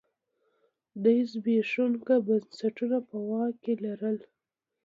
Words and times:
دوی 1.03 1.19
زبېښونکي 1.31 2.15
بنسټونه 2.27 2.97
په 3.07 3.17
واک 3.29 3.53
کې 3.63 3.73
لرل. 3.83 4.17